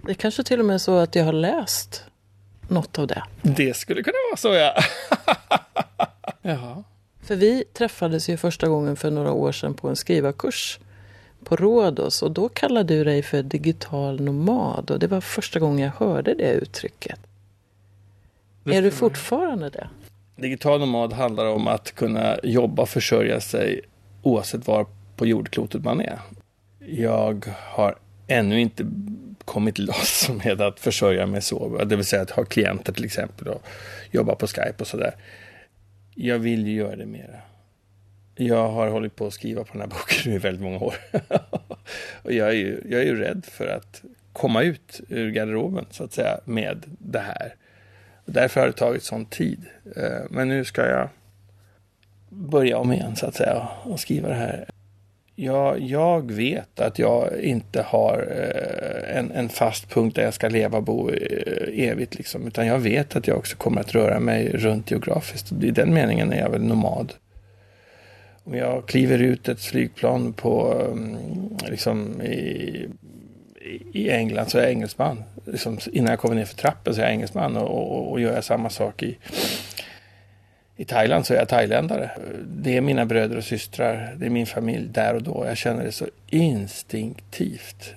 [0.06, 2.04] det är kanske till och med så att jag har läst
[2.68, 3.24] något av det.
[3.42, 4.76] Det skulle kunna vara så, ja.
[6.42, 6.84] Jaha.
[7.24, 10.80] För vi träffades ju första gången för några år sedan på en skrivarkurs
[11.44, 15.80] på Rhodos och då kallade du dig för digital nomad och det var första gången
[15.80, 17.20] jag hörde det uttrycket.
[18.64, 19.88] Det är du fortfarande det?
[20.36, 23.82] Digital nomad handlar om att kunna jobba och försörja sig
[24.22, 26.20] oavsett var på jordklotet man är.
[26.80, 27.96] Jag har
[28.28, 28.86] ännu inte
[29.46, 33.48] kommit loss med att försörja mig så, det vill säga att ha klienter till exempel
[33.48, 33.64] och
[34.12, 35.16] jobba på Skype och sådär.
[36.16, 37.42] Jag vill ju göra det mera.
[38.36, 40.96] Jag har hållit på att skriva på den här boken i väldigt många år.
[42.24, 44.02] och jag är, ju, jag är ju rädd för att
[44.34, 47.56] komma ut ur garderoben så att säga med det här.
[48.26, 49.66] Därför har det tagit sån tid.
[49.96, 51.10] Eh, men nu ska jag
[52.30, 54.66] börja om igen så att säga och skriva det här.
[55.36, 60.50] Jag, jag vet att jag inte har eh, en, en fast punkt där jag ska
[60.50, 62.16] leva och bo eh, evigt.
[62.16, 65.52] Liksom, utan jag vet att jag också kommer att röra mig runt geografiskt.
[65.52, 67.14] I den meningen är jag väl nomad.
[68.44, 71.18] Om jag kliver ut ett flygplan på, mm,
[71.70, 72.88] liksom, i,
[73.94, 75.24] i England så är jag engelsman.
[75.46, 78.34] Liksom, innan jag kommer ner för trappen så är jag engelsman och, och, och gör
[78.34, 79.18] jag samma sak i,
[80.84, 82.12] i Thailand så är jag thailändare.
[82.46, 85.44] Det är mina bröder och systrar, det är min familj där och då.
[85.48, 87.94] Jag känner det så instinktivt.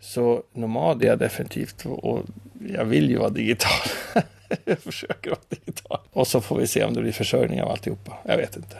[0.00, 2.20] Så nomad är jag definitivt och
[2.68, 3.88] jag vill ju vara digital.
[4.64, 5.98] jag försöker vara digital.
[6.12, 8.18] Och så får vi se om det blir försörjning av alltihopa.
[8.24, 8.76] Jag vet inte.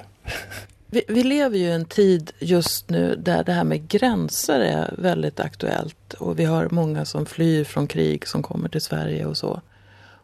[0.86, 4.94] Vi, vi, lever ju i en tid just nu där det här med gränser är
[4.98, 6.14] väldigt aktuellt.
[6.14, 9.60] Och vi har många som flyr från krig som kommer till Sverige och så.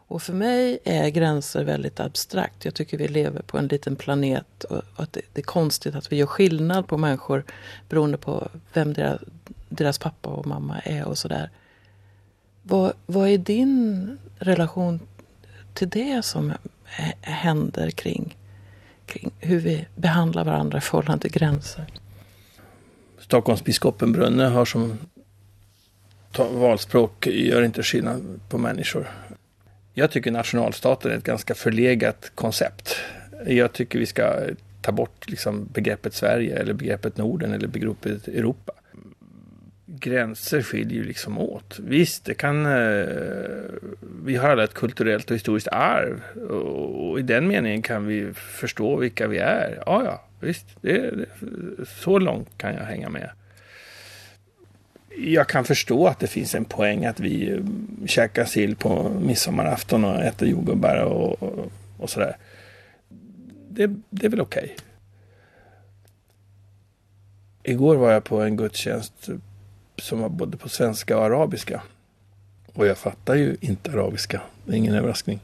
[0.09, 2.65] Och för mig är gränser väldigt abstrakt.
[2.65, 6.15] Jag tycker vi lever på en liten planet och att det, är konstigt att vi
[6.15, 7.43] gör skillnad på människor
[7.89, 9.21] beroende på vem deras,
[9.69, 11.49] deras pappa och mamma är och sådär.
[12.63, 14.99] Vad, vad är din relation
[15.73, 16.53] till det som
[17.21, 18.37] händer kring,
[19.05, 21.85] kring hur vi behandlar varandra i förhållande till gränser?
[23.19, 24.97] Stockholmsbiskopen Brunne har som
[26.37, 29.09] valspråk gör inte skillnad på människor.
[29.99, 32.95] Jag tycker nationalstaten är ett ganska förlegat koncept.
[33.45, 34.33] Jag tycker vi ska
[34.81, 38.73] ta bort liksom begreppet Sverige eller begreppet Norden eller begreppet Europa.
[39.85, 41.79] Gränser skiljer ju liksom åt.
[41.79, 42.65] Visst, det kan...
[42.65, 43.07] Eh,
[44.25, 46.21] vi har alla ett kulturellt och historiskt arv.
[46.49, 49.83] Och, och, i den meningen kan vi förstå vilka vi är.
[49.85, 50.65] Ja, ja, visst.
[50.81, 51.25] Det, det,
[51.87, 53.29] så långt kan jag hänga med
[55.19, 57.59] jag kan förstå att det finns en poäng att vi eh,
[58.05, 62.37] käkar sill på midsommarafton och äter jordgubbar och, och, och sådär.
[63.69, 64.63] Det, det är väl okej.
[64.63, 64.75] Okay.
[67.63, 69.35] Igår var jag på en gudstjänst eh,
[69.97, 71.81] som var både på svenska och arabiska.
[72.73, 74.41] Och jag fattar ju inte arabiska.
[74.65, 75.39] Det är ingen överraskning.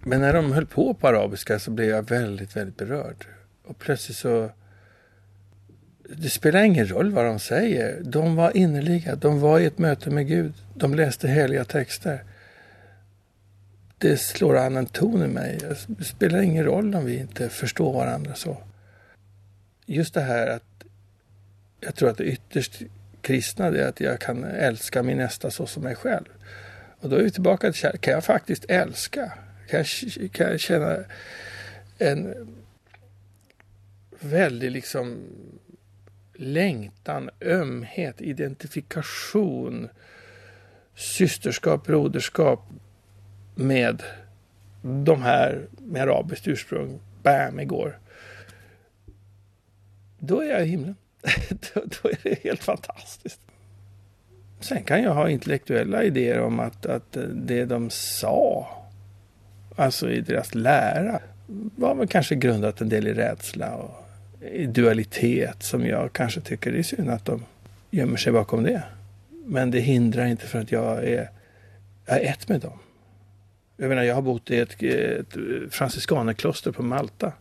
[0.00, 3.26] Men när de höll på på arabiska så blev jag väldigt, väldigt berörd.
[3.64, 4.50] Och plötsligt så
[6.16, 8.00] det spelar ingen roll vad de säger.
[8.02, 9.16] De var innerliga.
[9.16, 10.52] De var i ett möte med Gud.
[10.74, 12.24] De läste heliga texter.
[13.98, 15.58] Det slår an en ton i mig.
[15.86, 18.62] Det spelar ingen roll om vi inte förstår varandra så.
[19.86, 20.84] Just det här att
[21.80, 22.82] jag tror att det ytterst
[23.20, 26.24] kristna är att jag kan älska min nästa så som mig själv.
[27.00, 28.00] Och då är vi tillbaka till kärlek.
[28.00, 29.32] Kan jag faktiskt älska?
[29.68, 30.96] Kan jag, kan jag känna
[31.98, 32.34] en
[34.20, 35.22] väldig liksom
[36.38, 39.88] längtan, ömhet, identifikation,
[40.94, 42.68] systerskap, broderskap
[43.54, 44.02] med
[44.82, 47.00] de här med arabiskt ursprung.
[47.22, 47.98] Bam, igår.
[50.18, 50.96] Då är jag i himlen.
[51.74, 53.40] då, då, är det helt fantastiskt.
[54.60, 58.68] Sen kan jag ha intellektuella idéer om att, att det de sa,
[59.76, 61.20] alltså i deras lära,
[61.76, 64.07] var väl kanske grundat en del i rädsla och
[64.40, 67.44] Eh, dualitet som jag kanske tycker det är synd att de
[67.90, 68.82] gömmer sig bakom det.
[69.46, 71.30] Men det hindrar inte för att jag är,
[72.06, 72.78] jag är ett med dem.
[73.76, 75.36] Jag menar, jag har bott i ett, ett
[75.70, 77.32] franciskanerkloster på Malta.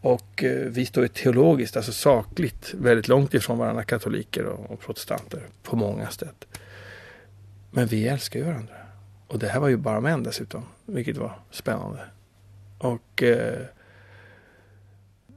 [0.00, 4.80] Och eh, vi står ju teologiskt, alltså sakligt, väldigt långt ifrån varandra, katoliker och, och
[4.80, 6.46] protestanter, på många sätt.
[7.70, 8.74] Men vi älskar ju varandra.
[9.26, 12.00] Och det här var ju bara män dessutom, vilket var spännande.
[12.78, 13.66] Och eh,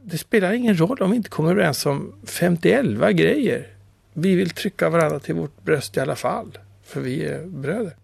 [0.03, 2.85] det spelar ingen roll om vi inte kommer överens om 51
[3.15, 3.67] grejer.
[4.13, 6.57] Vi vill trycka varandra till vårt bröst i alla fall.
[6.83, 7.95] För vi är bröder.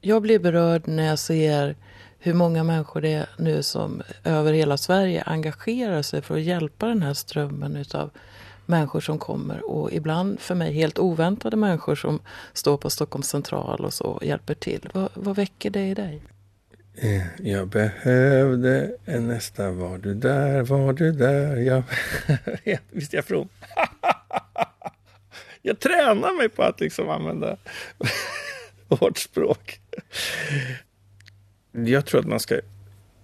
[0.00, 1.76] jag blir berörd när jag ser
[2.18, 6.86] hur många människor det är nu som över hela Sverige engagerar sig för att hjälpa
[6.86, 8.10] den här strömmen utav
[8.66, 12.20] människor som kommer och ibland för mig helt oväntade människor som
[12.52, 14.88] står på Stockholms central och så hjälper till.
[14.94, 16.22] Vad, vad väcker det i dig?
[16.96, 21.82] Eh, jag behövde en nästa var du där, var du där, jag...
[22.90, 23.48] Visst är jag from?
[25.62, 27.56] jag tränar mig på att liksom använda
[28.88, 29.80] vårt språk.
[31.72, 32.60] Jag tror att man ska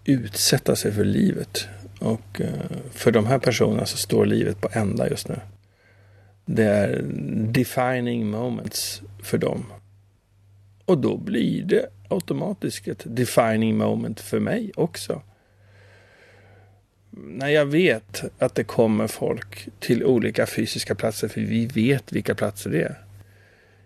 [0.04, 1.68] utsätta sig för livet.
[1.98, 5.40] Och eh, för de här personerna så står livet på ända just nu.
[6.44, 7.02] Det är
[7.52, 9.66] defining moments för dem.
[10.84, 15.22] Och då blir det automatiskt ett defining moment för mig också.
[17.10, 22.34] När jag vet att det kommer folk till olika fysiska platser, för vi vet vilka
[22.34, 22.98] platser det är.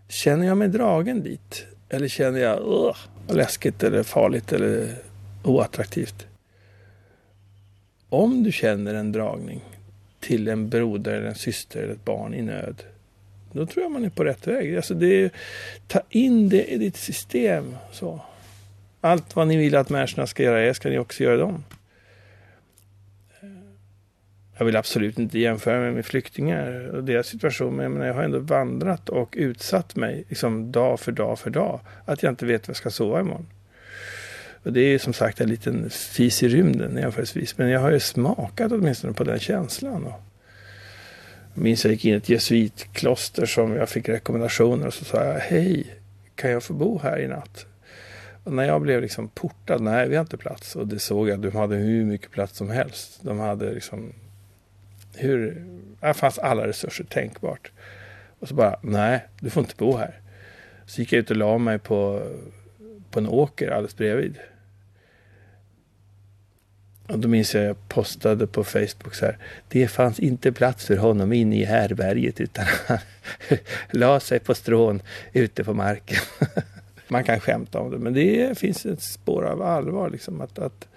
[0.08, 1.66] Känner jag mig dragen dit?
[1.88, 2.96] Eller känner jag
[3.28, 4.94] läskigt eller farligt eller
[5.44, 6.26] oattraktivt?
[8.08, 9.60] Om du känner en dragning
[10.20, 12.82] till en broder, eller en syster eller ett barn i nöd.
[13.54, 14.76] Då tror jag man är på rätt väg.
[14.76, 15.32] Alltså det,
[15.86, 17.76] ta in det i ditt system.
[17.92, 18.20] Så.
[19.00, 21.64] Allt vad ni vill att människorna ska göra er ska ni också göra dem.
[24.58, 28.38] Jag vill absolut inte jämföra mig med flyktingar och deras situation, men jag har ändå
[28.38, 31.80] vandrat och utsatt mig liksom dag för dag för dag.
[32.04, 33.46] Att jag inte vet var jag ska sova imorgon.
[34.62, 37.58] Och det är som sagt en liten fis i rymden jämförelsevis.
[37.58, 40.04] Men jag har ju smakat åtminstone på den känslan.
[40.04, 40.20] Och
[41.54, 45.38] minns jag gick in i ett jesuitkloster som jag fick rekommendationer och så sa jag
[45.38, 45.86] hej,
[46.34, 47.66] kan jag få bo här i natt?
[48.44, 50.76] Och när jag blev liksom portad, nej vi har inte plats.
[50.76, 53.18] Och det såg jag, de hade hur mycket plats som helst.
[53.22, 54.12] De hade liksom
[55.14, 55.64] hur,
[56.00, 57.70] här fanns alla resurser tänkbart.
[58.38, 60.20] Och så bara, nej, du får inte bo här.
[60.86, 62.22] Så gick jag ut och la mig på,
[63.10, 64.38] på en åker alldeles bredvid.
[67.08, 69.38] Och då minns jag jag postade på Facebook så här.
[69.68, 72.98] Det fanns inte plats för honom inne i härberget utan han
[73.90, 75.02] la sig på strån
[75.32, 76.18] ute på marken.
[77.08, 80.88] Man kan skämta om det men det finns ett spår av allvar liksom att, att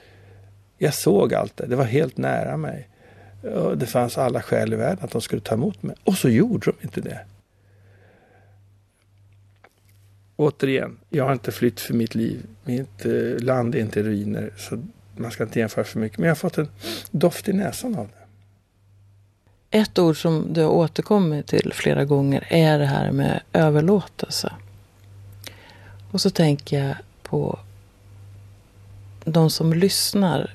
[0.78, 1.66] jag såg allt det.
[1.66, 2.90] Det var helt nära mig.
[3.42, 5.96] Och det fanns alla skäl i världen att de skulle ta emot mig.
[6.04, 7.20] Och så gjorde de inte det.
[10.36, 12.46] Återigen, jag har inte flytt för mitt liv.
[12.64, 14.54] Mitt eh, land är inte ruiner.
[14.58, 14.84] Så
[15.20, 16.18] man ska inte jämföra för mycket.
[16.18, 16.70] Men jag har fått en
[17.12, 18.28] doft i näsan av det.
[19.78, 24.54] Ett ord som du har återkommit till flera gånger är det här med överlåtelse.
[26.12, 27.60] Och så tänker jag på
[29.26, 30.54] de som lyssnar.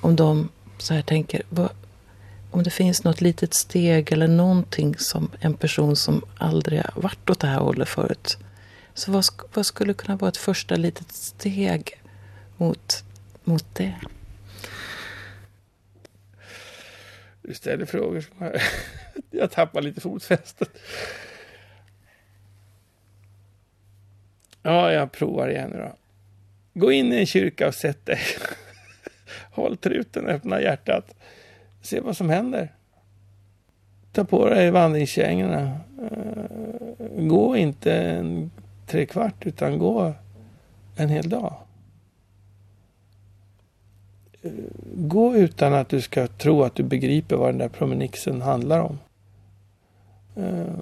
[0.00, 0.48] Om de
[0.78, 1.68] så här tänker, vad,
[2.50, 7.30] om det finns något litet steg eller någonting som en person som aldrig har varit
[7.30, 8.38] åt det här hållet förut.
[8.94, 9.24] Så vad,
[9.54, 12.00] vad skulle kunna vara ett första litet steg
[12.56, 13.04] mot,
[13.50, 13.94] mot det?
[17.42, 18.60] Du ställer frågor som jag,
[19.30, 20.70] jag tappar lite fotfästet.
[24.62, 25.96] Ja, jag provar igen då.
[26.74, 28.18] Gå in i en kyrka och sätt dig.
[29.52, 31.14] Håll truten, öppna hjärtat.
[31.82, 32.74] Se vad som händer.
[34.12, 35.80] Ta på dig vandringskängorna.
[36.02, 38.50] Eh, gå inte en
[38.86, 40.14] trekvart utan gå
[40.96, 41.56] en hel dag.
[44.94, 48.98] Gå utan att du ska tro att du begriper vad den där promenixen handlar om.
[50.36, 50.74] Eh,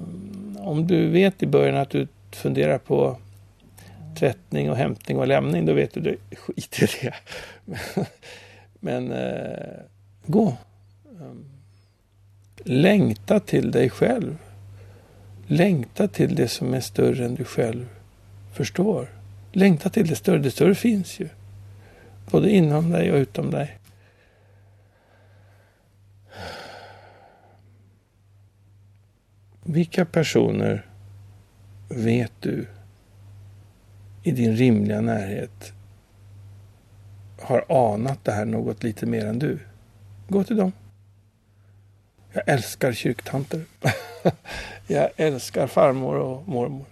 [0.59, 3.19] om du vet i början att du funderar på
[4.19, 7.15] tvättning och hämtning och lämning, då vet du, det skit i det.
[8.81, 9.81] Men eh,
[10.27, 10.57] gå.
[12.65, 14.37] Längta till dig själv.
[15.47, 17.87] Längta till det som är större än du själv
[18.53, 19.09] förstår.
[19.53, 20.39] Längta till det större.
[20.39, 21.29] Det större finns ju.
[22.31, 23.79] Både inom dig och utom dig.
[29.63, 30.87] Vilka personer
[31.89, 32.67] vet du
[34.23, 35.73] i din rimliga närhet
[37.41, 39.59] har anat det här något lite mer än du?
[40.29, 40.73] Gå till dem.
[42.33, 43.65] Jag älskar kyrktanter.
[44.87, 46.87] jag älskar farmor och mormor.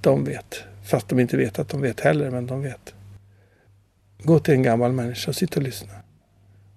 [0.00, 0.64] De vet.
[0.82, 2.94] Fast de inte vet att de vet heller, men de vet.
[4.24, 5.92] Gå till en gammal människa och sitt och lyssna.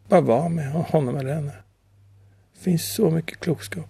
[0.07, 1.51] Bara var med honom eller henne.
[2.53, 3.89] Det finns så mycket klokskap.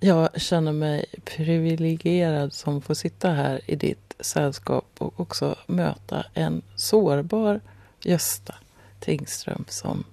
[0.00, 6.62] Jag känner mig privilegierad som får sitta här i ditt sällskap och också möta en
[6.76, 7.60] sårbar
[8.02, 8.54] Gösta
[9.00, 10.04] Tingström som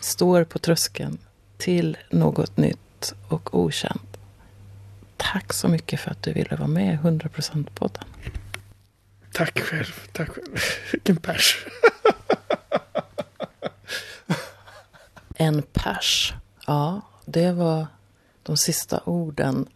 [0.00, 1.18] står på tröskeln
[1.56, 4.18] till något nytt och okänt.
[5.16, 5.32] Tack!
[5.32, 8.04] tack så mycket för att du ville vara med i 100%-podden.
[9.32, 10.00] Tack själv.
[10.12, 10.58] Tack själv.
[10.92, 11.66] Vilken pers.
[15.34, 16.34] en pers.
[16.66, 17.86] Ja, det var
[18.42, 19.68] de sista orden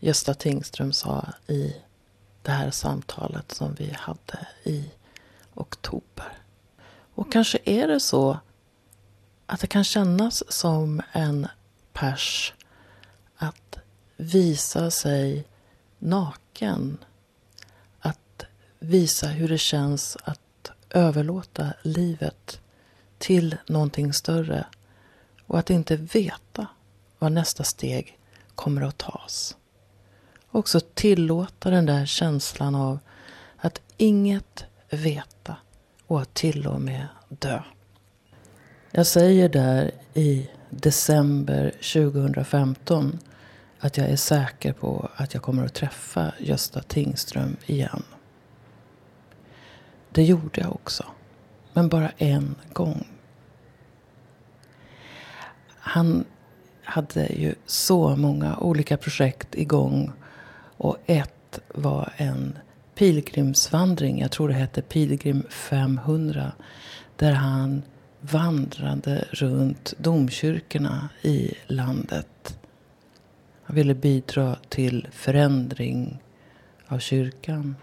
[0.00, 1.76] Gösta Tingström sa i
[2.42, 4.90] det här samtalet som vi hade i
[5.54, 6.38] oktober.
[7.14, 8.38] Och kanske är det så
[9.46, 11.48] att det kan kännas som en
[11.92, 12.54] pers
[13.36, 13.78] att
[14.16, 15.46] visa sig
[15.98, 16.98] naken.
[18.84, 22.60] Visa hur det känns att överlåta livet
[23.18, 24.66] till någonting större
[25.46, 26.66] och att inte veta
[27.18, 28.18] var nästa steg
[28.54, 29.56] kommer att tas.
[30.50, 32.98] Också tillåta den där känslan av
[33.56, 35.56] att inget veta
[36.06, 37.62] och att till och med dö.
[38.90, 43.18] Jag säger där i december 2015
[43.78, 48.02] att jag är säker på att jag kommer att träffa Gösta Tingström igen.
[50.12, 51.04] Det gjorde jag också.
[51.72, 53.08] Men bara en gång.
[55.68, 56.24] Han
[56.82, 60.12] hade ju så många olika projekt igång.
[60.76, 62.58] Och ett var en
[62.94, 64.20] pilgrimsvandring.
[64.20, 66.52] Jag tror det hette Pilgrim 500.
[67.16, 67.82] Där han
[68.20, 72.58] vandrade runt domkyrkorna i landet.
[73.62, 76.22] Han ville bidra till förändring
[76.86, 77.76] av kyrkan.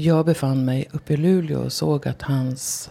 [0.00, 2.90] Jag befann mig uppe i Luleå och såg att hans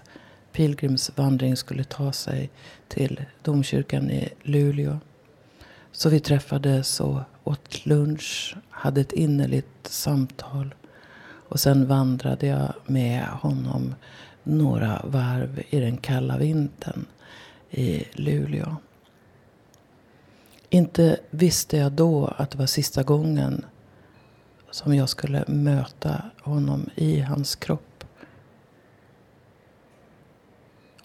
[0.51, 2.49] pilgrimsvandring skulle ta sig
[2.87, 4.97] till domkyrkan i Luleå.
[5.91, 10.75] Så vi träffades och åt lunch, hade ett innerligt samtal.
[11.49, 13.95] Och sen vandrade jag med honom
[14.43, 17.05] några varv i den kalla vintern
[17.69, 18.75] i Luleå.
[20.69, 23.65] Inte visste jag då att det var sista gången
[24.71, 28.03] som jag skulle möta honom i hans kropp.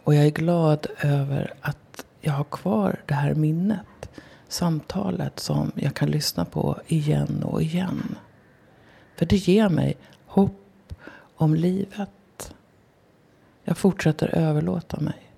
[0.03, 4.11] Och jag är glad över att jag har kvar det här minnet.
[4.49, 8.17] Samtalet som jag kan lyssna på igen och igen.
[9.17, 9.97] För det ger mig
[10.27, 10.95] hopp
[11.37, 12.55] om livet.
[13.65, 15.33] Jag fortsätter överlåta mig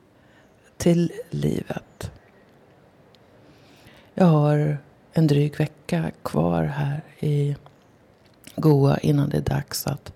[0.77, 2.11] till livet.
[4.15, 4.79] Jag har
[5.13, 7.57] en dryg vecka kvar här i
[8.57, 10.13] Goa innan det är dags att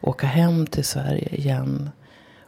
[0.00, 1.90] åka hem till Sverige igen.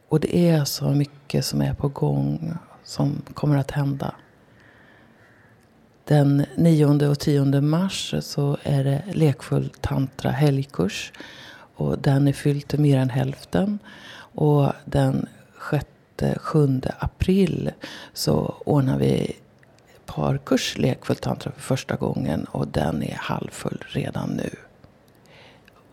[0.08, 2.54] Och det är så mycket som är på gång
[2.84, 4.14] som kommer att hända.
[6.04, 11.12] Den 9 och 10 mars så är det lekfull tantra helgkurs.
[11.76, 13.78] Och den är fylld till mer än hälften.
[14.16, 15.26] Och den
[16.18, 17.70] 6-7 april
[18.12, 19.36] så ordnar vi
[20.06, 22.44] parkurs lekfull tantra för första gången.
[22.44, 24.50] Och den är halvfull redan nu.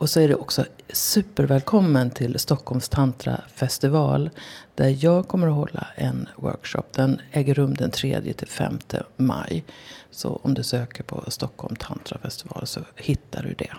[0.01, 4.29] Och så är det också supervälkommen till Stockholms Tantra festival.
[4.75, 6.83] Där jag kommer att hålla en workshop.
[6.91, 8.79] Den äger rum den 3 till 5
[9.17, 9.63] maj.
[10.11, 13.71] Så om du söker på Stockholm Tantra festival så hittar du det.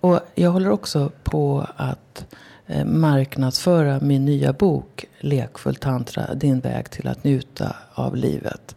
[0.00, 2.26] Och jag håller också på att
[2.66, 8.74] eh, marknadsföra min nya bok Lekfull tantra, din väg till att njuta av livet.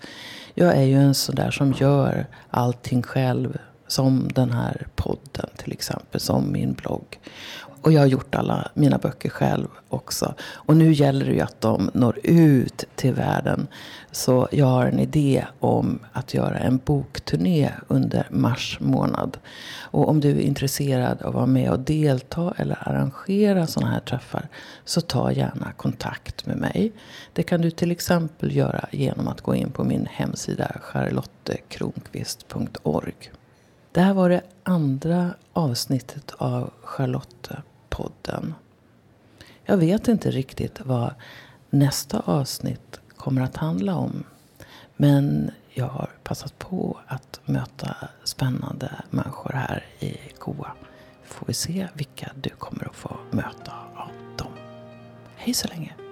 [0.53, 3.57] Jag är ju en sån där som gör allting själv
[3.89, 7.19] som den här podden till exempel, som min blogg.
[7.81, 10.33] Och jag har gjort alla mina böcker själv också.
[10.41, 13.67] Och nu gäller det ju att de når ut till världen.
[14.11, 19.37] Så jag har en idé om att göra en bokturné under mars månad.
[19.79, 23.99] Och om du är intresserad av att vara med och delta eller arrangera sådana här
[23.99, 24.47] träffar
[24.85, 26.91] så ta gärna kontakt med mig.
[27.33, 33.31] Det kan du till exempel göra genom att gå in på min hemsida charlottekronqvist.org.
[33.99, 38.53] Det här var det andra avsnittet av Charlottepodden.
[39.63, 41.13] Jag vet inte riktigt vad
[41.69, 44.23] nästa avsnitt kommer att handla om.
[44.97, 50.71] Men jag har passat på att möta spännande människor här i Goa.
[51.23, 54.53] Får vi se vilka du kommer att få möta av dem.
[55.35, 56.08] Hej så länge!